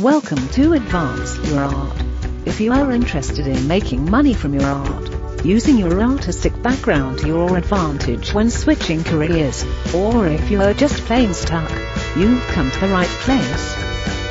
[0.00, 2.02] Welcome to Advance Your Art.
[2.46, 7.26] If you are interested in making money from your art, using your artistic background to
[7.26, 9.62] your advantage when switching careers,
[9.94, 11.70] or if you are just plain stuck,
[12.16, 13.76] you've come to the right place.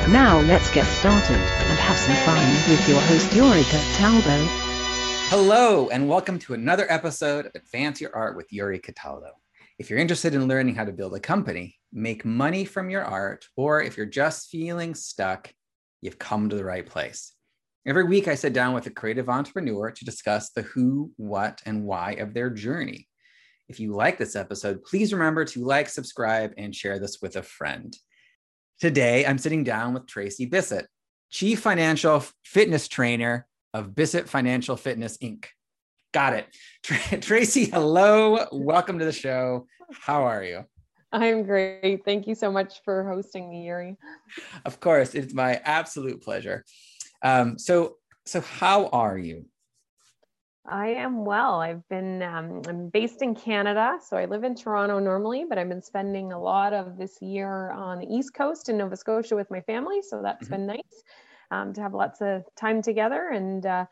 [0.08, 4.46] Now let's get started and have some fun with your host Yuri Cataldo.
[5.28, 9.30] Hello, and welcome to another episode of Advance Your Art with Yuri Cataldo.
[9.78, 13.46] If you're interested in learning how to build a company, make money from your art,
[13.56, 15.54] or if you're just feeling stuck,
[16.00, 17.32] you've come to the right place.
[17.86, 21.84] Every week, I sit down with a creative entrepreneur to discuss the who, what, and
[21.84, 23.08] why of their journey.
[23.68, 27.42] If you like this episode, please remember to like, subscribe, and share this with a
[27.42, 27.96] friend.
[28.80, 30.86] Today, I'm sitting down with Tracy Bissett,
[31.30, 35.46] Chief Financial Fitness Trainer of Bissett Financial Fitness, Inc.
[36.12, 37.22] Got it.
[37.22, 38.46] Tracy, hello.
[38.52, 39.66] Welcome to the show.
[39.92, 40.64] How are you?
[41.12, 42.04] I'm great.
[42.04, 43.96] Thank you so much for hosting me, Yuri.
[44.64, 46.64] Of course, it's my absolute pleasure.
[47.22, 47.96] Um, so,
[48.26, 49.46] so how are you?
[50.66, 51.60] I am well.
[51.60, 55.68] I've been um, I'm based in Canada, so I live in Toronto normally, but I've
[55.68, 59.50] been spending a lot of this year on the East Coast in Nova Scotia with
[59.50, 60.00] my family.
[60.02, 60.54] So that's mm-hmm.
[60.54, 61.02] been nice
[61.50, 63.86] um, to have lots of time together and uh,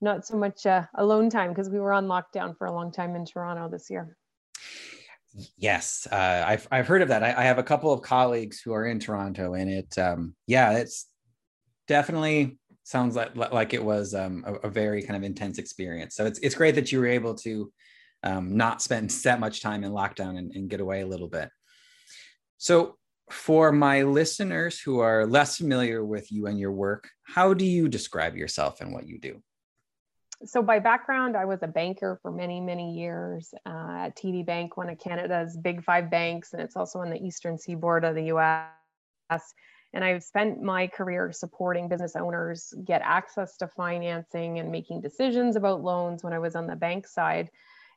[0.00, 3.14] not so much uh, alone time because we were on lockdown for a long time
[3.14, 4.16] in Toronto this year.
[5.56, 7.24] Yes, uh, I've I've heard of that.
[7.24, 10.78] I, I, have a couple of colleagues who are in Toronto, and it um, yeah,
[10.78, 11.08] it's
[11.88, 16.14] definitely sounds like like it was um, a, a, very kind of intense experience.
[16.14, 17.72] So it's it's great that you were able to
[18.22, 21.50] um, not spend that much time in lockdown and, and get away a little bit.
[22.58, 22.96] So
[23.30, 27.88] for my listeners who are less familiar with you and your work, how do you
[27.88, 29.42] describe yourself and what you do?
[30.44, 34.76] So by background, I was a banker for many, many years uh, at TD Bank,
[34.76, 38.24] one of Canada's big five banks, and it's also on the eastern seaboard of the
[38.24, 38.68] US.
[39.92, 45.54] And I've spent my career supporting business owners get access to financing and making decisions
[45.54, 47.48] about loans when I was on the bank side.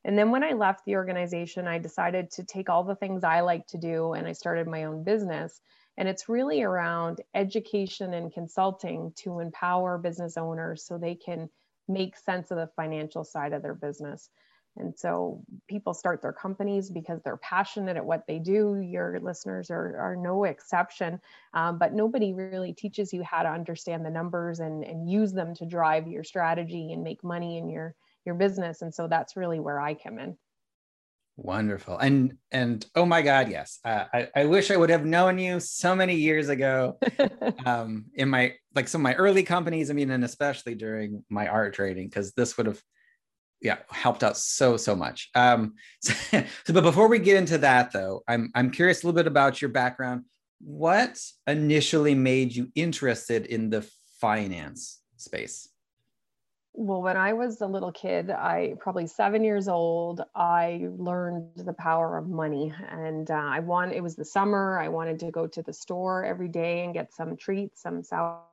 [0.05, 3.41] And then when I left the organization, I decided to take all the things I
[3.41, 5.59] like to do and I started my own business.
[5.97, 11.49] And it's really around education and consulting to empower business owners so they can
[11.87, 14.29] make sense of the financial side of their business.
[14.79, 18.79] And so people start their companies because they're passionate at what they do.
[18.79, 21.19] Your listeners are, are no exception,
[21.53, 25.55] um, but nobody really teaches you how to understand the numbers and, and use them
[25.55, 28.83] to drive your strategy and make money in your, your business.
[28.83, 30.37] And so that's really where I come in.
[31.39, 31.99] Wonderful.
[31.99, 33.77] And and oh my God, yes.
[33.85, 36.97] Uh, I, I wish I would have known you so many years ago.
[37.65, 41.47] um, in my like some of my early companies, I mean, and especially during my
[41.47, 42.81] art trading, because this would have
[43.61, 45.29] yeah helped out so so much.
[45.35, 49.27] Um, so, but before we get into that though, I'm I'm curious a little bit
[49.27, 50.23] about your background.
[50.59, 53.87] What initially made you interested in the
[54.19, 55.69] finance space?
[56.79, 61.73] Well, when I was a little kid, I probably seven years old, I learned the
[61.73, 62.71] power of money.
[62.91, 64.79] And uh, I want it was the summer.
[64.79, 68.43] I wanted to go to the store every day and get some treats, some sour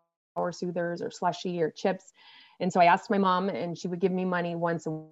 [0.52, 2.14] soothers or slushy or chips.
[2.60, 5.02] And so I asked my mom, and she would give me money once a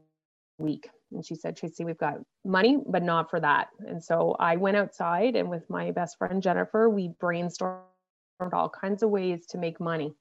[0.59, 0.89] week.
[1.13, 2.15] And she said, Tracy, we've got
[2.47, 3.69] money, but not for that.
[3.81, 7.83] And so I went outside, and with my best friend Jennifer, we brainstormed
[8.55, 10.15] all kinds of ways to make money.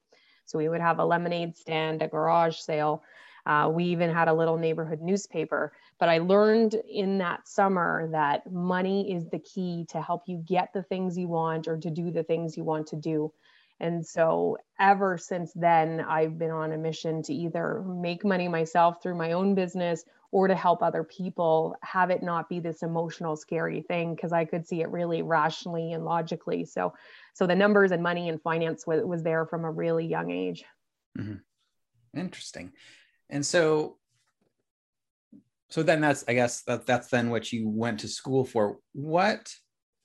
[0.46, 3.02] So we would have a lemonade stand, a garage sale.
[3.44, 5.72] Uh, we even had a little neighborhood newspaper.
[5.98, 10.72] But I learned in that summer that money is the key to help you get
[10.72, 13.32] the things you want or to do the things you want to do.
[13.80, 19.02] And so, ever since then, I've been on a mission to either make money myself
[19.02, 23.36] through my own business or to help other people have it not be this emotional,
[23.36, 26.64] scary thing, because I could see it really rationally and logically.
[26.64, 26.94] So,
[27.34, 30.64] so the numbers and money and finance was, was there from a really young age.
[31.18, 32.18] Mm-hmm.
[32.18, 32.72] Interesting.
[33.30, 33.98] And so,
[35.68, 38.78] so then that's, I guess that that's then what you went to school for.
[38.92, 39.54] What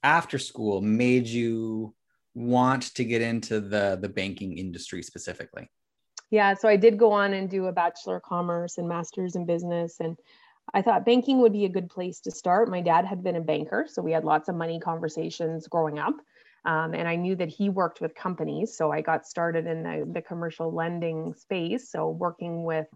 [0.04, 1.96] after school made you
[2.34, 5.70] want to get into the the banking industry specifically?
[6.30, 9.46] Yeah, so I did go on and do a bachelor of commerce and masters in
[9.46, 10.18] business and
[10.74, 12.70] I thought banking would be a good place to start.
[12.70, 16.14] My dad had been a banker, so we had lots of money conversations growing up.
[16.66, 18.76] Um, and I knew that he worked with companies.
[18.76, 21.90] So I got started in the, the commercial lending space.
[21.90, 22.88] So working with,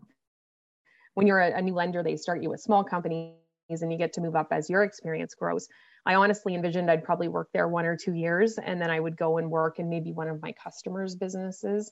[1.13, 3.35] when you're a, a new lender, they start you with small companies
[3.69, 5.69] and you get to move up as your experience grows.
[6.05, 9.15] I honestly envisioned I'd probably work there one or two years and then I would
[9.15, 11.89] go and work in maybe one of my customers' businesses.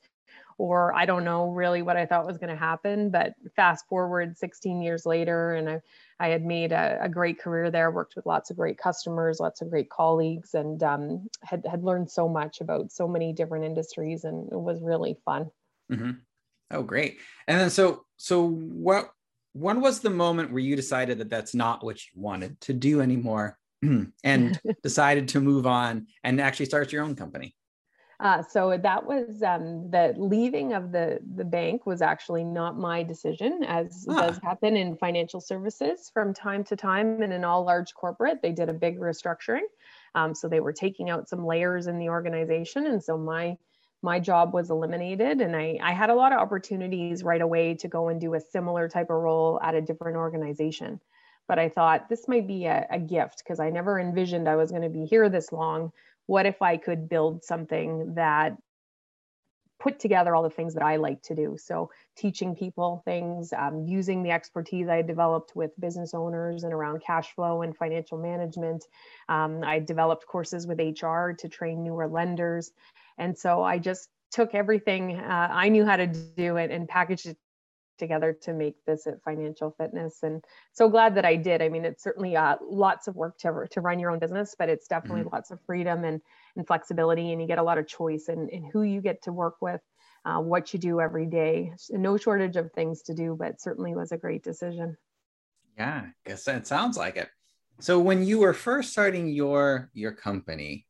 [0.60, 3.10] Or I don't know really what I thought was going to happen.
[3.10, 5.82] But fast forward 16 years later, and I,
[6.20, 9.62] I had made a, a great career there, worked with lots of great customers, lots
[9.62, 14.26] of great colleagues, and um, had, had learned so much about so many different industries.
[14.26, 15.50] And it was really fun.
[15.90, 16.12] Mm-hmm.
[16.72, 17.20] Oh, great.
[17.48, 19.12] And then so, so what,
[19.54, 23.00] when was the moment where you decided that that's not what you wanted to do
[23.00, 23.58] anymore
[24.26, 27.56] and decided to move on and actually start your own company?
[28.20, 33.02] Uh, so that was um, the leaving of the the bank was actually not my
[33.02, 34.28] decision, as ah.
[34.28, 37.22] does happen in financial services from time to time.
[37.22, 39.68] And in all large corporate, they did a big restructuring,
[40.16, 43.58] um, so they were taking out some layers in the organization, and so my
[44.02, 47.88] my job was eliminated and I, I had a lot of opportunities right away to
[47.88, 51.02] go and do a similar type of role at a different organization
[51.48, 54.72] but i thought this might be a, a gift because i never envisioned i was
[54.72, 55.92] going to be here this long
[56.30, 58.56] what if i could build something that
[59.80, 61.58] put together all the things that i like to do?
[61.58, 67.02] So teaching people things um, using the expertise i developed with business owners and around
[67.02, 68.86] cash flow and financial management.
[69.28, 72.72] Um, i developed courses with hr to train newer lenders.
[73.18, 77.26] And so I just took everything uh, I knew how to do it and packaged
[77.26, 77.38] it
[78.00, 81.62] together to make Bissett financial fitness and so glad that i did.
[81.62, 84.70] I mean it's certainly uh, lots of work to, to run your own business but
[84.70, 85.36] it's definitely mm-hmm.
[85.36, 86.22] lots of freedom and,
[86.56, 89.32] and flexibility and you get a lot of choice in, in who you get to
[89.32, 89.82] work with
[90.26, 91.74] uh, what you do every day.
[91.90, 94.98] No shortage of things to do but certainly was a great decision.
[95.78, 97.30] Yeah I guess it sounds like it.
[97.80, 100.88] So when you were first starting your your company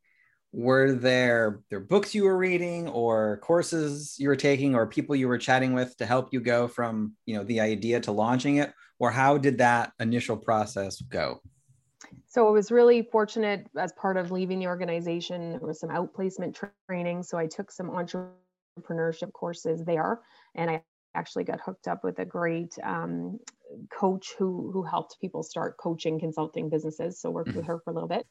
[0.51, 5.27] were there there books you were reading or courses you were taking or people you
[5.27, 8.73] were chatting with to help you go from you know the idea to launching it
[8.97, 11.39] or how did that initial process go
[12.27, 15.51] so I was really fortunate as part of leaving the organization.
[15.51, 17.23] There was some outplacement training.
[17.23, 20.21] So I took some entrepreneurship courses there
[20.55, 20.83] and I
[21.15, 23.39] actually got hooked up with a great um,
[23.91, 27.19] coach who, who helped people start coaching consulting businesses.
[27.19, 27.57] So worked mm-hmm.
[27.57, 28.25] with her for a little bit.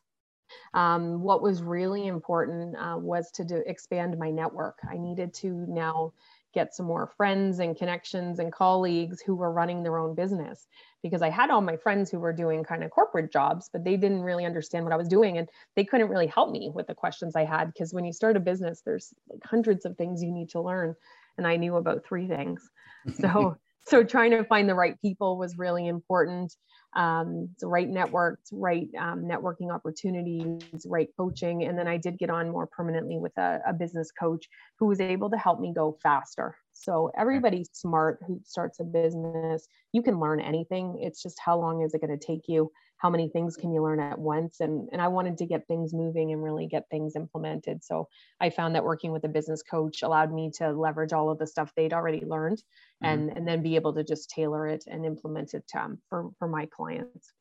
[0.75, 4.79] Um, what was really important uh, was to do, expand my network.
[4.89, 6.13] I needed to now
[6.55, 10.67] get some more friends and connections and colleagues who were running their own business
[11.03, 13.97] because I had all my friends who were doing kind of corporate jobs, but they
[13.97, 16.95] didn't really understand what I was doing and they couldn't really help me with the
[16.95, 20.33] questions I had because when you start a business, there's like hundreds of things you
[20.33, 20.95] need to learn.
[21.37, 22.69] And I knew about three things.
[23.21, 23.57] So
[23.89, 26.55] so trying to find the right people was really important
[26.97, 31.65] um, the right networks, right um, networking opportunities, right coaching.
[31.65, 34.49] And then I did get on more permanently with a, a, business coach
[34.79, 36.57] who was able to help me go faster.
[36.79, 39.67] So everybody's smart who starts a business.
[39.93, 40.99] You can learn anything.
[41.01, 42.71] It's just how long is it going to take you?
[42.99, 45.95] how many things can you learn at once and and i wanted to get things
[45.95, 48.07] moving and really get things implemented so
[48.41, 51.47] i found that working with a business coach allowed me to leverage all of the
[51.47, 53.07] stuff they'd already learned mm-hmm.
[53.07, 56.47] and and then be able to just tailor it and implement it um, for for
[56.47, 57.33] my clients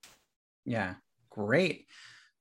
[0.66, 0.96] yeah
[1.30, 1.86] great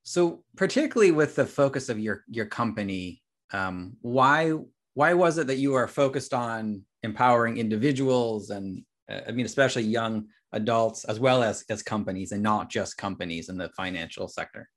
[0.02, 3.22] so particularly with the focus of your your company
[3.52, 4.52] um, why
[4.96, 9.82] why was it that you are focused on empowering individuals and uh, i mean especially
[9.82, 14.68] young adults as well as as companies and not just companies in the financial sector?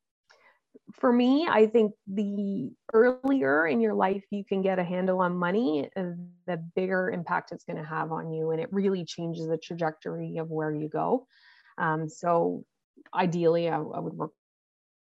[0.94, 5.38] For me i think the earlier in your life you can get a handle on
[5.38, 6.12] money uh,
[6.48, 10.38] the bigger impact it's going to have on you and it really changes the trajectory
[10.38, 11.28] of where you go.
[11.78, 12.66] Um, so
[13.14, 14.34] ideally I, I, would work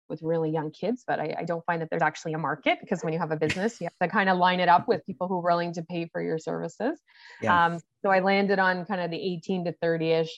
[0.08, 3.02] with really young kids but I, I, don't find that there's actually a market because
[3.02, 5.28] when you have a business you have to kind of line it up with people
[5.28, 7.00] who are willing to pay for your services
[7.42, 7.66] yeah.
[7.66, 10.28] um, so i landed on kind of the 18 to 30ish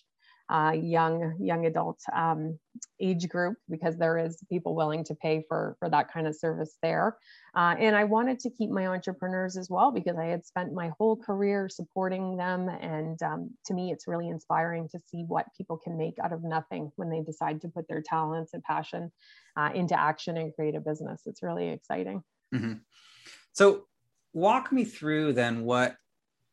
[0.50, 2.58] uh, young young adult um,
[3.00, 6.76] age group because there is people willing to pay for for that kind of service
[6.82, 7.16] there.
[7.54, 10.90] Uh, and i wanted to keep my entrepreneurs as well because i had spent my
[10.98, 15.76] whole career supporting them and um, to me it's really inspiring to see what people
[15.76, 19.10] can make out of nothing when they decide to put their talents and passion
[19.56, 21.22] uh, into action and create a business.
[21.26, 22.22] It's really exciting.
[22.54, 22.74] Mm-hmm.
[23.52, 23.84] so
[24.32, 25.96] walk me through then what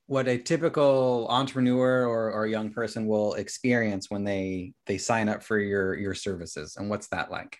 [0.07, 5.43] what a typical entrepreneur or, or young person will experience when they they sign up
[5.43, 7.57] for your your services and what's that like?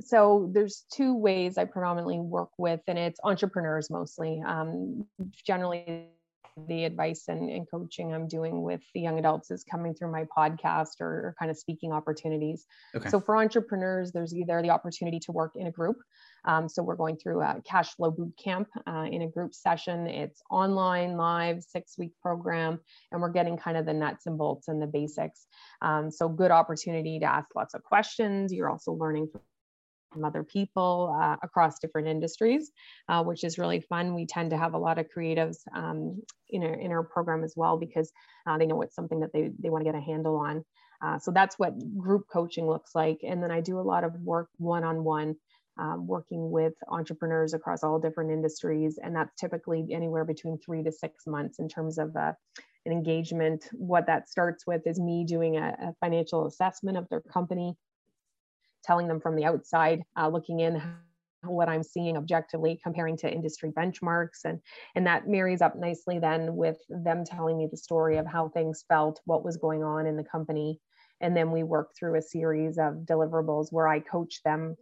[0.00, 4.42] So there's two ways i predominantly work with and it's entrepreneurs mostly.
[4.46, 5.06] Um,
[5.46, 6.08] generally
[6.68, 10.24] the advice and, and, coaching I'm doing with the young adults is coming through my
[10.36, 12.66] podcast or, or kind of speaking opportunities.
[12.94, 13.08] Okay.
[13.08, 15.96] So for entrepreneurs, there's either the opportunity to work in a group.
[16.44, 20.06] Um, so we're going through a cash flow boot camp uh, in a group session.
[20.06, 22.80] It's online, live, six week program,
[23.12, 25.46] and we're getting kind of the nuts and bolts and the basics.
[25.80, 28.52] Um, so good opportunity to ask lots of questions.
[28.52, 29.28] You're also learning
[30.24, 32.70] other people uh, across different industries,
[33.08, 34.14] uh, which is really fun.
[34.14, 37.54] We tend to have a lot of creatives um, in, our, in our program as
[37.56, 38.12] well because
[38.46, 40.64] uh, they know it's something that they, they want to get a handle on.
[41.04, 43.20] Uh, so that's what group coaching looks like.
[43.22, 45.36] And then I do a lot of work one on one.
[45.78, 48.98] Um, working with entrepreneurs across all different industries.
[49.02, 52.34] And that's typically anywhere between three to six months in terms of uh,
[52.84, 53.64] an engagement.
[53.72, 57.74] What that starts with is me doing a, a financial assessment of their company,
[58.84, 60.82] telling them from the outside, uh, looking in
[61.44, 64.44] what I'm seeing objectively, comparing to industry benchmarks.
[64.44, 64.60] And,
[64.94, 68.84] and that marries up nicely then with them telling me the story of how things
[68.88, 70.80] felt, what was going on in the company.
[71.20, 74.76] And then we work through a series of deliverables where I coach them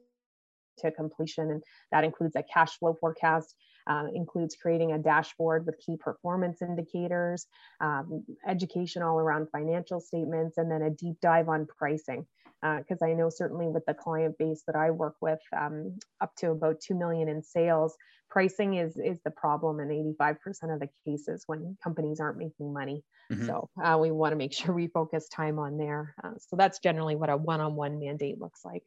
[0.79, 1.51] to completion.
[1.51, 3.55] And that includes a cash flow forecast,
[3.87, 7.47] uh, includes creating a dashboard with key performance indicators,
[7.81, 12.27] um, education all around financial statements, and then a deep dive on pricing
[12.63, 16.35] because uh, I know certainly with the client base that I work with, um, up
[16.37, 17.97] to about two million in sales,
[18.31, 23.03] pricing is is the problem in 85% of the cases when companies aren't making money.
[23.33, 23.47] Mm-hmm.
[23.47, 26.15] So uh, we want to make sure we focus time on there.
[26.23, 28.85] Uh, so that's generally what a one-on-one mandate looks like.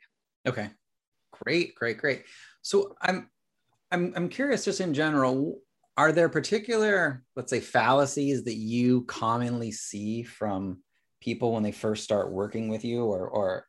[0.47, 0.69] Okay,
[1.31, 2.23] great, great, great.
[2.61, 3.29] So I'm
[3.91, 5.59] I'm I'm curious, just in general,
[5.97, 10.79] are there particular, let's say, fallacies that you commonly see from
[11.23, 13.67] people when they first start working with you or or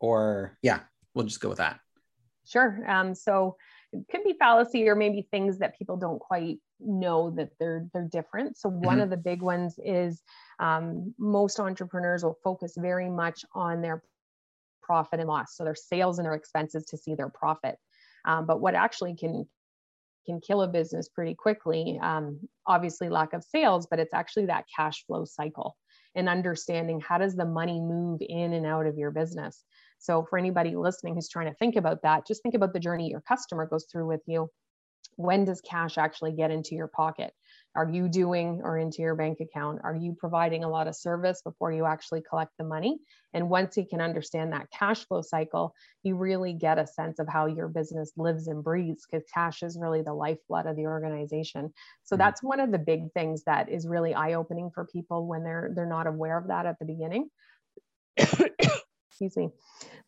[0.00, 0.80] or yeah
[1.14, 1.80] we'll just go with that.
[2.46, 2.82] Sure.
[2.88, 3.56] Um, so
[3.92, 8.08] it could be fallacy or maybe things that people don't quite know that they're they're
[8.10, 8.56] different.
[8.56, 9.02] So one mm-hmm.
[9.02, 10.22] of the big ones is
[10.58, 14.02] um, most entrepreneurs will focus very much on their
[14.82, 15.56] profit and loss.
[15.56, 17.76] So their sales and their expenses to see their profit.
[18.24, 19.46] Um, but what actually can
[20.24, 24.66] can kill a business pretty quickly um, obviously lack of sales but it's actually that
[24.74, 25.74] cash flow cycle
[26.18, 29.64] and understanding how does the money move in and out of your business.
[30.00, 33.08] So for anybody listening who's trying to think about that, just think about the journey
[33.08, 34.50] your customer goes through with you.
[35.14, 37.32] When does cash actually get into your pocket?
[37.76, 39.80] Are you doing or into your bank account?
[39.84, 42.98] Are you providing a lot of service before you actually collect the money?
[43.34, 47.28] And once you can understand that cash flow cycle, you really get a sense of
[47.28, 51.72] how your business lives and breathes because cash is really the lifeblood of the organization.
[52.04, 52.20] So mm-hmm.
[52.20, 55.86] that's one of the big things that is really eye-opening for people when they're they're
[55.86, 57.28] not aware of that at the beginning.
[58.16, 59.50] Excuse me.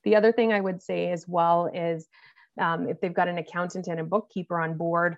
[0.05, 2.09] The other thing I would say as well is
[2.61, 5.17] um, if they've got an accountant and a bookkeeper on board,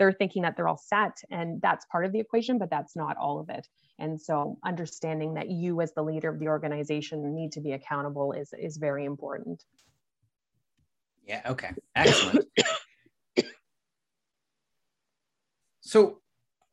[0.00, 3.16] they're thinking that they're all set and that's part of the equation but that's not
[3.18, 7.52] all of it and so understanding that you as the leader of the organization need
[7.52, 9.62] to be accountable is is very important
[11.24, 12.46] yeah okay excellent
[15.82, 16.16] so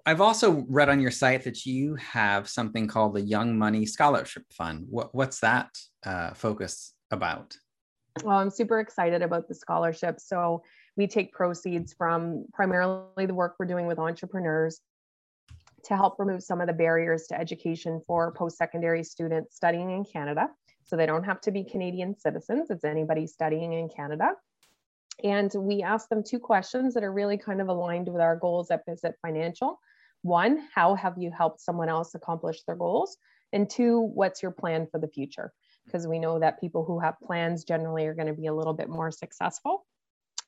[0.05, 4.43] I've also read on your site that you have something called the Young Money Scholarship
[4.53, 4.86] Fund.
[4.89, 5.67] What, what's that
[6.05, 7.57] uh, focus about?
[8.24, 10.22] Well, I'm super excited about the scholarship.
[10.22, 10.63] So
[10.97, 14.81] we take proceeds from primarily the work we're doing with entrepreneurs
[15.85, 20.49] to help remove some of the barriers to education for post-secondary students studying in Canada.
[20.85, 24.31] So they don't have to be Canadian citizens, it's anybody studying in Canada.
[25.23, 28.71] And we ask them two questions that are really kind of aligned with our goals
[28.71, 29.79] at Bissett Financial.
[30.23, 33.17] One, how have you helped someone else accomplish their goals?
[33.53, 35.53] And two, what's your plan for the future?
[35.85, 38.73] Because we know that people who have plans generally are going to be a little
[38.73, 39.85] bit more successful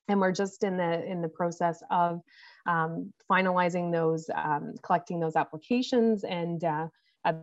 [0.10, 2.22] and we're just in the in the process of
[2.66, 6.88] um, finalizing those um, collecting those applications and uh,
[7.26, 7.38] at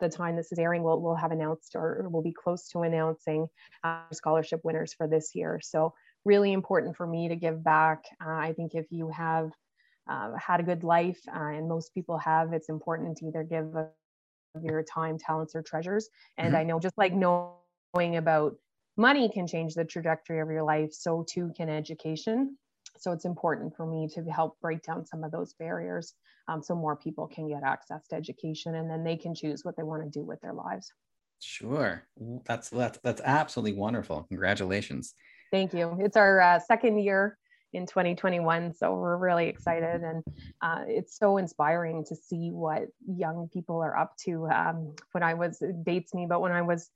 [0.00, 3.46] the time this is airing we'll, we'll have announced or we'll be close to announcing
[3.84, 5.58] uh, scholarship winners for this year.
[5.62, 8.04] So really important for me to give back.
[8.24, 9.50] Uh, i think if you have
[10.10, 13.74] uh, had a good life uh, and most people have it's important to either give
[13.74, 13.88] of
[14.62, 16.08] your time talents or treasures.
[16.36, 16.56] And mm-hmm.
[16.56, 18.56] i know just like knowing about
[18.96, 22.56] money can change the trajectory of your life, so too can education.
[22.98, 26.14] So it's important for me to help break down some of those barriers
[26.48, 29.76] um, so more people can get access to education and then they can choose what
[29.76, 30.92] they want to do with their lives.
[31.40, 32.04] Sure.
[32.46, 34.24] That's that's that's absolutely wonderful.
[34.28, 35.14] Congratulations.
[35.52, 35.96] Thank you.
[36.00, 37.36] It's our uh, second year
[37.72, 40.24] in 2021 so we're really excited and
[40.62, 45.34] uh, it's so inspiring to see what young people are up to um, when i
[45.34, 46.90] was dates me but when i was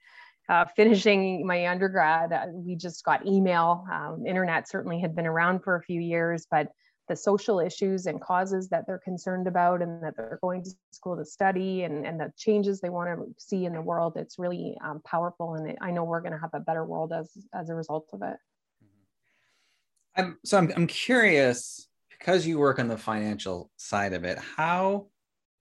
[0.50, 3.86] uh, finishing my undergrad, uh, we just got email.
[3.90, 6.72] Um, internet certainly had been around for a few years, but
[7.08, 11.16] the social issues and causes that they're concerned about and that they're going to school
[11.16, 14.76] to study and, and the changes they want to see in the world, it's really
[14.84, 15.54] um, powerful.
[15.54, 18.22] And I know we're going to have a better world as, as a result of
[18.22, 18.36] it.
[18.84, 20.20] Mm-hmm.
[20.20, 21.88] I'm, so I'm, I'm curious
[22.18, 25.06] because you work on the financial side of it, how,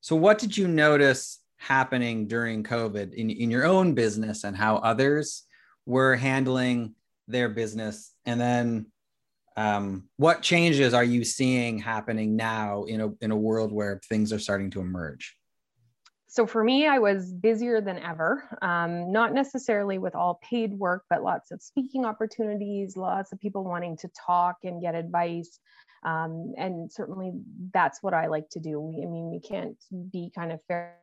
[0.02, 4.78] so what did you notice happening during COVID in, in your own business and how
[4.78, 5.44] others
[5.86, 6.96] were handling
[7.28, 8.14] their business?
[8.26, 8.88] And then
[9.60, 14.32] um, what changes are you seeing happening now in a in a world where things
[14.32, 15.36] are starting to emerge?
[16.28, 21.04] So for me i was busier than ever um, not necessarily with all paid work
[21.10, 25.60] but lots of speaking opportunities lots of people wanting to talk and get advice.
[26.04, 27.34] Um, and certainly
[27.74, 28.80] that's what i like to do.
[29.04, 29.78] I mean we can't
[30.12, 30.96] be kind of fair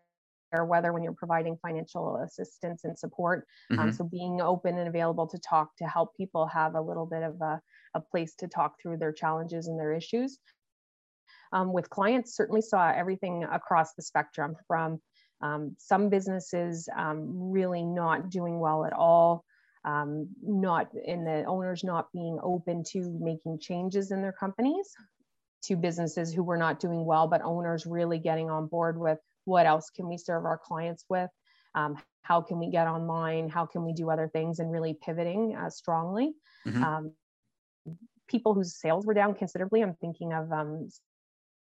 [0.53, 3.47] weather when you're providing financial assistance and support.
[3.71, 3.89] Um, mm-hmm.
[3.89, 7.23] Um, so being open and available to talk to help people have a little bit
[7.23, 7.61] of a,
[7.95, 10.39] a place to talk through their challenges and their issues.
[11.53, 15.01] Um, with clients, certainly saw everything across the spectrum from
[15.43, 19.45] um, some businesses um, really not doing well at all.
[19.85, 24.93] Um, not in the owners not being open to making changes in their companies
[25.63, 29.67] to businesses who were not doing well, but owners really getting on board with what
[29.67, 31.31] else can we serve our clients with?
[31.75, 33.49] Um, how can we get online?
[33.49, 36.35] How can we do other things and really pivoting uh, strongly?
[36.67, 36.83] Mm-hmm.
[36.83, 37.13] um,
[38.29, 40.89] people whose sales were down considerably i'm thinking of um,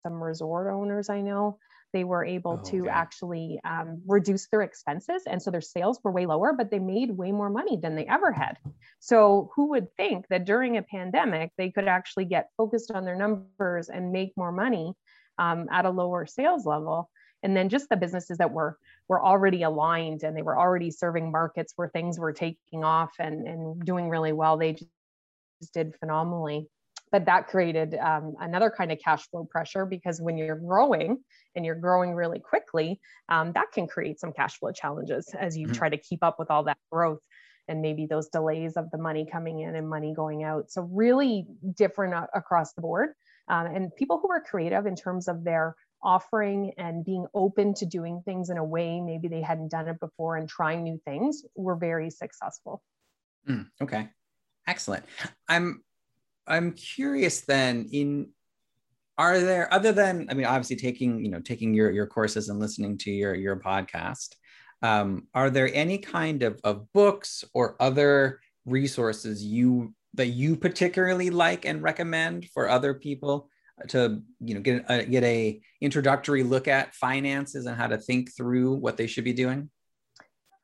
[0.04, 1.60] some resort owners i know
[1.94, 2.90] they were able oh, to okay.
[2.90, 7.10] actually um, reduce their expenses and so their sales were way lower but they made
[7.10, 8.58] way more money than they ever had.
[9.00, 13.16] So who would think that during a pandemic they could actually get focused on their
[13.16, 14.94] numbers and make more money
[15.38, 17.10] um, at a lower sales level
[17.46, 21.32] and then just the businesses that were were already aligned and they were already serving
[21.32, 26.68] markets where things were taking off and and doing really well they just did phenomenally
[27.12, 31.24] but that created um, another kind of cash flow pressure because when you're growing
[31.56, 33.00] and you're growing really quickly
[33.30, 35.76] um, that can create some cash flow challenges as you mm-hmm.
[35.76, 37.22] try to keep up with all that growth
[37.68, 41.46] and maybe those delays of the money coming in and money going out so really
[41.76, 43.10] different uh, across the board
[43.48, 47.86] um, and people who are creative in terms of their offering and being open to
[47.86, 51.44] doing things in a way maybe they hadn't done it before and trying new things
[51.56, 52.82] were very successful.
[53.50, 54.10] Mm, okay,
[54.68, 55.04] excellent.
[55.50, 55.84] I'm
[56.48, 58.30] I'm curious then in
[59.18, 62.60] are there other than I mean obviously taking you know taking your your courses and
[62.60, 64.36] listening to your your podcast
[64.82, 71.30] um, are there any kind of, of books or other resources you that you particularly
[71.30, 73.50] like and recommend for other people
[73.90, 78.36] to you know get a, get a introductory look at finances and how to think
[78.36, 79.70] through what they should be doing?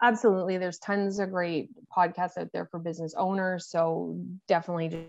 [0.02, 0.58] Absolutely.
[0.58, 3.70] There's tons of great podcasts out there for business owners.
[3.70, 5.08] So definitely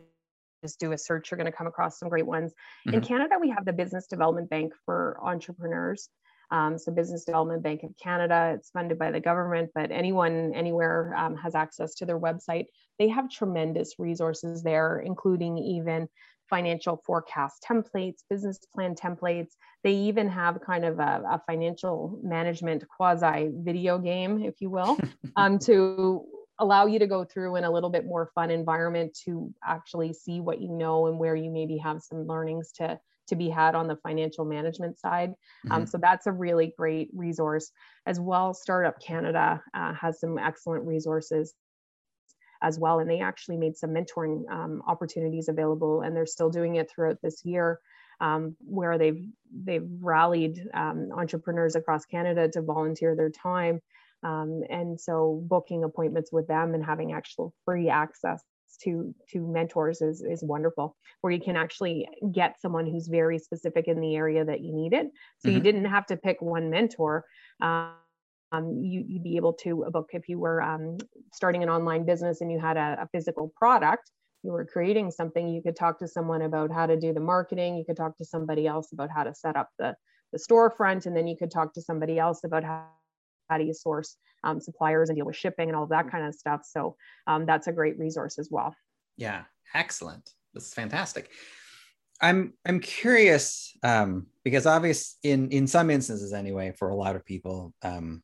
[0.63, 1.31] just do a search.
[1.31, 2.53] You're going to come across some great ones.
[2.87, 2.97] Mm-hmm.
[2.97, 6.09] in canada we have the business development bank for entrepreneurs.
[6.51, 11.15] Um, so business development bank of canada it's funded by the government but anyone anywhere
[11.17, 12.67] um, has access to their website.
[12.99, 16.09] They have tremendous resources there including even
[16.53, 19.53] financial forecast templates, business plan templates.
[19.83, 24.99] They even have kind of a, a financial management quasi video game, if you will,
[25.37, 26.27] um, to
[26.59, 30.41] allow you to go through in a little bit more fun environment to actually see
[30.41, 33.89] what you know and where you maybe have some learnings to to be had on
[33.89, 35.31] the financial management side.
[35.31, 35.73] Um, mm-hmm.
[35.73, 37.71] Um, so that's a really great resource
[38.05, 38.53] as well.
[38.53, 41.55] Startup Canada uh, has some excellent resources
[42.63, 43.01] as well.
[43.01, 47.19] And they actually made some mentoring um, opportunities available, and they're still doing it throughout
[47.23, 47.81] this year,
[48.21, 53.81] um, where they've they've rallied um, entrepreneurs across Canada to volunteer their time.
[54.23, 58.43] Um, and so booking appointments with them and having actual free access
[58.83, 63.87] to to mentors is is wonderful where you can actually get someone who's very specific
[63.87, 65.57] in the area that you need it so mm-hmm.
[65.57, 67.25] you didn't have to pick one mentor
[67.61, 67.93] um,
[68.53, 70.99] um, you, would be able to book if you were um,
[71.33, 74.11] starting an online business and you had a, a, physical product
[74.43, 77.77] you were creating something you could talk to someone about how to do the marketing
[77.77, 79.95] you could talk to somebody else about how to set up the,
[80.33, 82.87] the storefront and then you could talk to somebody else about how,
[83.49, 86.35] how do you source um, suppliers and deal with shipping and all that kind of
[86.35, 86.63] stuff.
[86.65, 86.97] So
[87.29, 88.75] um, that's a great resource as well.
[89.17, 89.43] Yeah
[89.75, 90.31] excellent.
[90.55, 91.31] This is fantastic.
[92.21, 97.25] I'm I'm curious um, because obvious in in some instances anyway for a lot of
[97.25, 98.23] people um,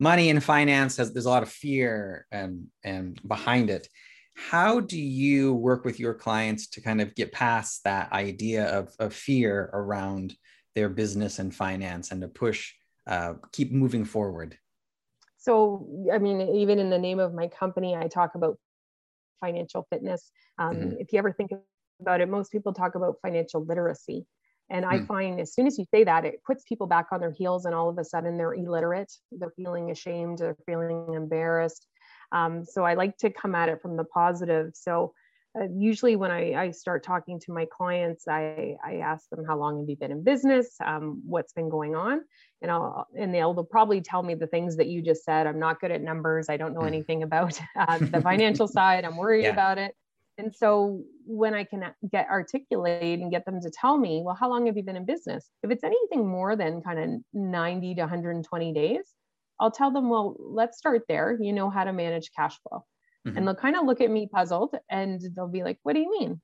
[0.00, 3.86] money and finance has there's a lot of fear and and behind it.
[4.34, 8.94] How do you work with your clients to kind of get past that idea of,
[8.98, 10.34] of fear around
[10.74, 12.72] their business and finance and to push
[13.06, 14.56] uh, keep moving forward?
[15.36, 18.58] So i mean even in the name of my company i talk about
[19.40, 20.30] financial fitness.
[20.58, 20.96] Um, mm-hmm.
[20.98, 21.50] if you ever think
[22.00, 24.26] about it most people talk about financial literacy
[24.70, 25.04] and I hmm.
[25.04, 27.74] find as soon as you say that, it puts people back on their heels, and
[27.74, 29.12] all of a sudden they're illiterate.
[29.32, 30.38] They're feeling ashamed.
[30.38, 31.86] They're feeling embarrassed.
[32.32, 34.70] Um, so I like to come at it from the positive.
[34.74, 35.12] So
[35.58, 39.58] uh, usually when I, I start talking to my clients, I, I ask them how
[39.58, 42.20] long have you been in business, um, what's been going on,
[42.62, 45.48] and I'll and they'll, they'll probably tell me the things that you just said.
[45.48, 46.48] I'm not good at numbers.
[46.48, 46.86] I don't know mm.
[46.86, 49.04] anything about uh, the financial side.
[49.04, 49.50] I'm worried yeah.
[49.50, 49.96] about it.
[50.40, 54.48] And so when I can get articulate and get them to tell me, well, how
[54.48, 55.50] long have you been in business?
[55.62, 59.12] If it's anything more than kind of 90 to 120 days,
[59.60, 61.36] I'll tell them, well, let's start there.
[61.38, 62.84] You know how to manage cash flow.
[63.26, 63.36] Mm-hmm.
[63.36, 66.10] And they'll kind of look at me puzzled and they'll be like, what do you
[66.10, 66.40] mean?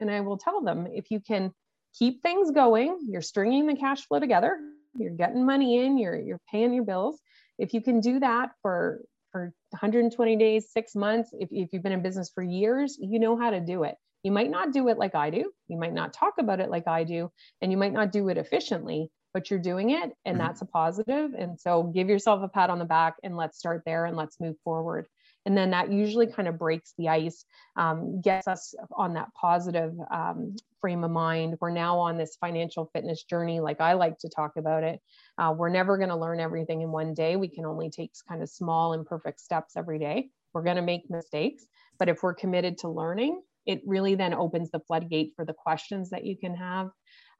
[0.00, 1.52] And I will tell them if you can
[1.98, 4.58] keep things going, you're stringing the cash flow together,
[4.94, 7.18] you're getting money in, you're you're paying your bills.
[7.58, 9.00] If you can do that for
[9.32, 13.36] for 120 days, six months, if, if you've been in business for years, you know
[13.36, 13.96] how to do it.
[14.22, 15.50] You might not do it like I do.
[15.68, 18.38] You might not talk about it like I do, and you might not do it
[18.38, 20.38] efficiently, but you're doing it, and mm-hmm.
[20.38, 21.34] that's a positive.
[21.38, 24.40] And so give yourself a pat on the back and let's start there and let's
[24.40, 25.06] move forward
[25.48, 29.94] and then that usually kind of breaks the ice um, gets us on that positive
[30.12, 31.56] um, frame of mind.
[31.58, 35.00] We're now on this financial fitness journey like i like to talk about it.
[35.38, 37.36] Uh, we're never going to learn everything in one day.
[37.36, 40.28] We can only take kind of small imperfect steps every day.
[40.52, 41.64] We're going to make mistakes
[41.98, 46.10] but if we're committed to learning it really then opens the floodgate for the questions
[46.10, 46.90] that you can have.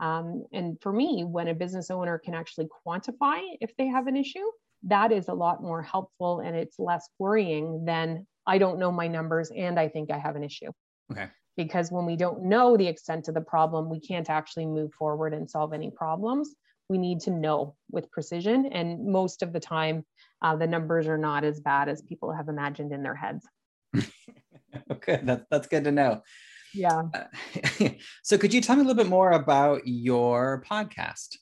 [0.01, 4.17] Um, and for me when a business owner can actually quantify if they have an
[4.17, 4.49] issue
[4.85, 9.09] that is a lot more helpful and it's less worrying than I don't know my
[9.09, 10.71] numbers and I think I have an issue.
[11.13, 11.29] Okay.
[11.57, 15.35] Because when we don't know the extent of the problem, we can't actually move forward
[15.35, 16.55] and solve any problems.
[16.89, 18.67] We need to know with precision.
[18.67, 20.07] And most of the time,
[20.41, 23.47] uh, the numbers are not as bad as people have imagined in their heads.
[24.91, 26.23] okay, that, that's good to know.
[26.73, 27.03] Yeah.
[27.13, 27.89] Uh,
[28.23, 31.37] so, could you tell me a little bit more about your podcast?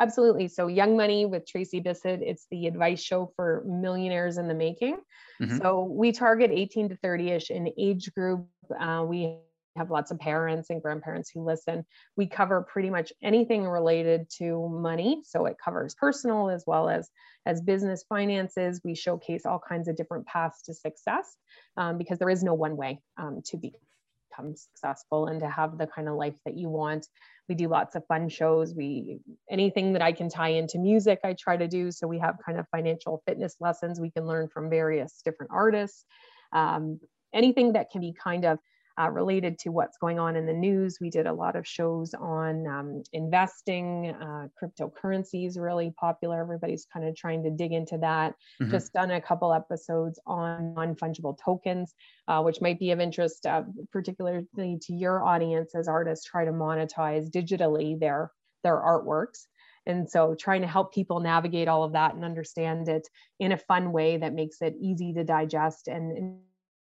[0.00, 0.48] Absolutely.
[0.48, 4.96] So, Young Money with Tracy Bissett, it's the advice show for millionaires in the making.
[5.40, 5.58] Mm-hmm.
[5.58, 8.46] So, we target 18 to 30 ish in age group.
[8.78, 9.38] Uh, we
[9.76, 11.84] have lots of parents and grandparents who listen.
[12.16, 15.22] We cover pretty much anything related to money.
[15.24, 17.08] So, it covers personal as well as,
[17.46, 18.80] as business finances.
[18.84, 21.36] We showcase all kinds of different paths to success
[21.76, 25.86] um, because there is no one way um, to become successful and to have the
[25.86, 27.06] kind of life that you want
[27.48, 28.74] we do lots of fun shows.
[28.74, 31.90] We anything that i can tie into music i try to do.
[31.90, 36.04] So we have kind of financial fitness lessons we can learn from various different artists.
[36.52, 37.00] Um,
[37.32, 38.58] anything that can be kind of
[39.00, 40.98] uh, related to what's going on in the news.
[41.00, 46.40] We did a lot of shows on um, investing, uh, cryptocurrencies really popular.
[46.40, 48.34] Everybody's kind of trying to dig into that.
[48.62, 48.70] Mm-hmm.
[48.70, 51.94] Just done a couple episodes on non fungible tokens,
[52.28, 56.52] uh, which might be of interest, uh, particularly to your audience as artists try to
[56.52, 58.30] monetize digitally their
[58.62, 59.46] their artworks.
[59.86, 63.06] And so trying to help people navigate all of that and understand it
[63.38, 66.38] in a fun way that makes it easy to digest and, and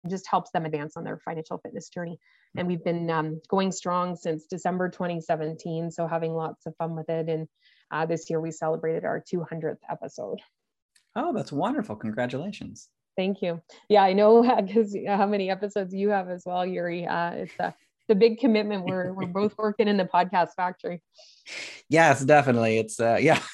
[0.08, 2.18] just helps them advance on their financial fitness journey.
[2.56, 7.08] And we've been um, going strong since December 2017, so having lots of fun with
[7.08, 7.28] it.
[7.28, 7.46] And
[7.90, 10.40] uh, this year we celebrated our 200th episode.
[11.16, 11.96] Oh, that's wonderful!
[11.96, 12.88] Congratulations.
[13.16, 13.60] Thank you.
[13.88, 17.06] Yeah, I know because how many episodes you have as well, Yuri.
[17.06, 17.74] Uh, it's a
[18.08, 18.84] the big commitment.
[18.84, 21.02] We're we're both working in the podcast factory.
[21.88, 22.78] Yes, definitely.
[22.78, 23.40] It's uh, yeah.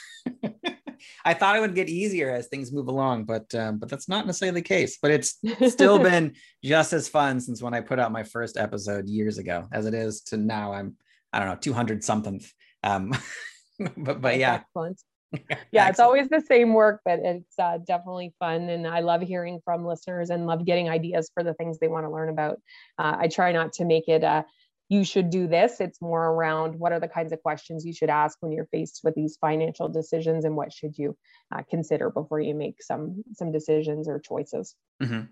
[1.26, 4.26] I thought it would get easier as things move along, but um, but that's not
[4.26, 4.98] necessarily the case.
[5.02, 9.08] But it's still been just as fun since when I put out my first episode
[9.08, 10.72] years ago as it is to now.
[10.72, 10.96] I'm
[11.32, 12.40] I don't know 200 something.
[12.84, 13.12] Um,
[13.96, 14.54] but but yeah.
[14.54, 15.00] Excellent.
[15.72, 18.68] yeah, it's always the same work, but it's uh, definitely fun.
[18.68, 22.06] And I love hearing from listeners and love getting ideas for the things they want
[22.06, 22.60] to learn about.
[22.96, 24.44] Uh, I try not to make it a
[24.88, 25.80] you should do this.
[25.80, 29.00] It's more around what are the kinds of questions you should ask when you're faced
[29.02, 31.16] with these financial decisions and what should you
[31.54, 34.74] uh, consider before you make some some decisions or choices.
[35.02, 35.22] Mm-hmm.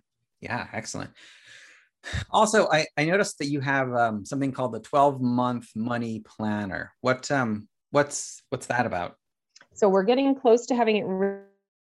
[0.40, 1.10] Yeah, excellent.
[2.30, 6.92] Also, I, I noticed that you have um, something called the 12 month money planner.
[7.00, 9.16] What um what's what's that about?
[9.72, 11.04] So we're getting close to having it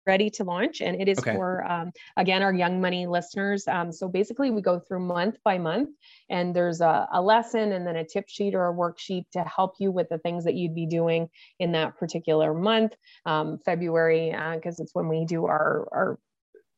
[0.07, 1.35] ready to launch and it is okay.
[1.35, 5.59] for um, again our young money listeners um, so basically we go through month by
[5.59, 5.91] month
[6.29, 9.75] and there's a, a, lesson and then a tip sheet or a worksheet to help
[9.79, 12.95] you with the things that you'd be doing in that particular month
[13.27, 16.19] um, february because uh, it's when we do our, our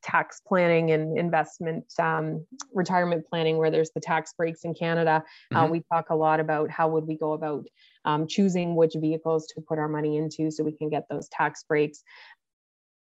[0.03, 5.23] tax planning and investment um, retirement planning where there's the tax breaks in canada
[5.55, 5.57] uh, mm-hmm.
[5.57, 7.65] uh, we talk a lot about how would we go about
[8.05, 11.63] um, choosing which vehicles to put our money into so we can get those tax
[11.63, 12.03] breaks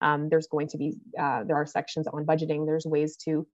[0.01, 2.67] um, there's going to be, uh, there are sections on budgeting.
[2.67, 3.47] There's ways to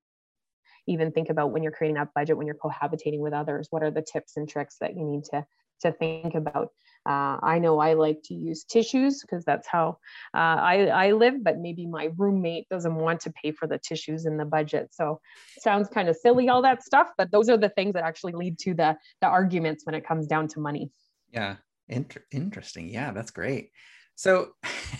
[0.87, 3.91] even think about when you're creating that budget, when you're cohabitating with others, what are
[3.91, 5.45] the tips and tricks that you need to,
[5.83, 6.69] to think about.
[7.05, 9.99] Uh, I know I like to use tissues because that's how
[10.35, 14.25] uh, I, I live, but maybe my roommate doesn't want to pay for the tissues
[14.25, 14.89] in the budget.
[14.93, 15.21] So
[15.59, 18.59] sounds kind of silly, all that stuff, but those are the things that actually lead
[18.61, 20.91] to the, the arguments when it comes down to money.
[21.33, 21.57] Yeah,
[21.89, 22.89] Inter- interesting.
[22.89, 23.71] Yeah, that's great.
[24.15, 24.51] So,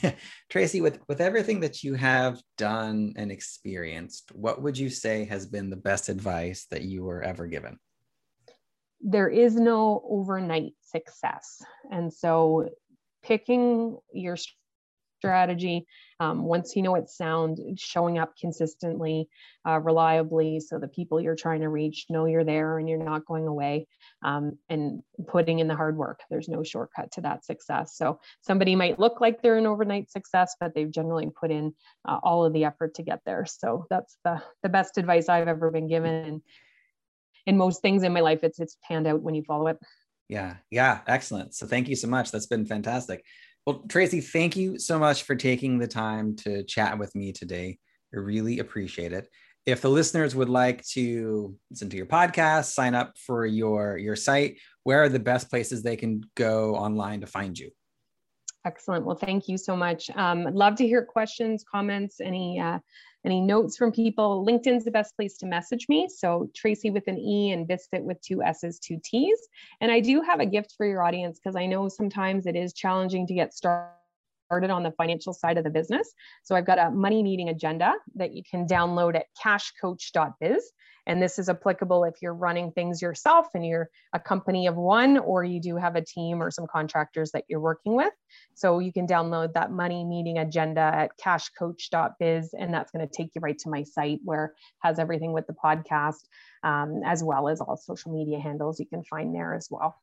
[0.51, 5.47] Tracy, with with everything that you have done and experienced, what would you say has
[5.47, 7.79] been the best advice that you were ever given?
[9.01, 12.69] There is no overnight success, and so
[13.23, 14.37] picking your
[15.23, 15.87] strategy.
[16.19, 19.29] Um, once you know it's sound, showing up consistently,
[19.65, 23.25] uh, reliably, so the people you're trying to reach know you're there and you're not
[23.25, 23.87] going away,
[24.25, 26.21] um, and putting in the hard work.
[26.29, 27.97] There's no shortcut to that success.
[27.97, 31.73] So somebody might look like they're an overnight success, but they've generally put in
[32.09, 33.47] uh, all of the effort to get there.
[33.47, 36.15] So that's the the best advice I've ever been given.
[36.15, 36.43] And
[37.47, 39.79] in most things in my life, it's it's panned out when you follow it.
[40.29, 41.55] Yeah, yeah, excellent.
[41.55, 42.31] So thank you so much.
[42.31, 43.23] That's been fantastic.
[43.67, 47.79] Well, Tracy, thank you so much for taking the time to chat with me today.
[48.13, 49.29] I really appreciate it.
[49.67, 54.17] If the listeners would like to listen to your podcast, sign up for your your
[54.17, 57.71] site, where are the best places they can go online to find you?
[58.65, 59.07] Excellent.
[59.07, 60.11] Well, thank you so much.
[60.11, 62.81] Um, I'd love to hear questions, comments, any uh,
[63.25, 64.45] any notes from people.
[64.47, 66.09] LinkedIn's the best place to message me.
[66.09, 69.39] So Tracy with an E and Bissett with two S's, two T's.
[69.81, 72.73] And I do have a gift for your audience because I know sometimes it is
[72.73, 74.02] challenging to get started
[74.53, 76.13] on the financial side of the business.
[76.43, 80.73] So I've got a money meeting agenda that you can download at cashcoach.biz.
[81.05, 85.19] And this is applicable if you're running things yourself and you're a company of one,
[85.19, 88.13] or you do have a team or some contractors that you're working with.
[88.55, 92.55] So you can download that money meeting agenda at cashcoach.biz.
[92.57, 95.55] And that's going to take you right to my site where has everything with the
[95.55, 96.23] podcast,
[96.63, 99.97] um, as well as all social media handles you can find there as well.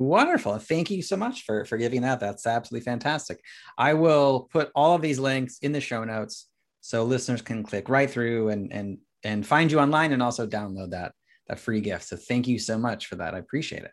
[0.00, 0.56] Wonderful.
[0.56, 2.20] Thank you so much for, for giving that.
[2.20, 3.44] That's absolutely fantastic.
[3.76, 6.48] I will put all of these links in the show notes
[6.80, 10.92] so listeners can click right through and, and, and find you online and also download
[10.92, 11.12] that,
[11.48, 12.04] that free gift.
[12.04, 13.34] So thank you so much for that.
[13.34, 13.90] I appreciate it.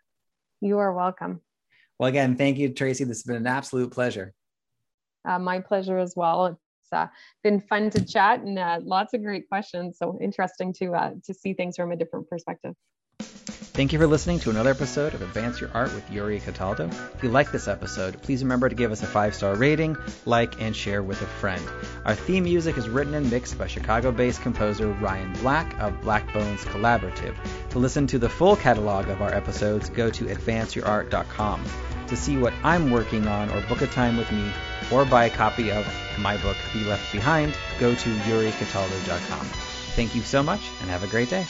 [0.62, 1.42] You are welcome.
[1.98, 3.04] Well, again, thank you, Tracy.
[3.04, 4.32] This has been an absolute pleasure.
[5.28, 6.46] Uh, my pleasure as well.
[6.46, 6.58] It's
[6.90, 7.08] uh,
[7.44, 9.98] been fun to chat and uh, lots of great questions.
[9.98, 12.74] So interesting to uh, to see things from a different perspective.
[13.78, 16.90] Thank you for listening to another episode of Advance Your Art with Yuri Cataldo.
[17.14, 20.60] If you like this episode, please remember to give us a five star rating, like,
[20.60, 21.62] and share with a friend.
[22.04, 26.32] Our theme music is written and mixed by Chicago based composer Ryan Black of Black
[26.34, 27.36] Bones Collaborative.
[27.70, 31.64] To listen to the full catalog of our episodes, go to advanceyourart.com.
[32.08, 34.50] To see what I'm working on or book a time with me
[34.90, 35.86] or buy a copy of
[36.18, 39.46] my book, Be Left Behind, go to yuricataldo.com.
[39.94, 41.46] Thank you so much and have a great day.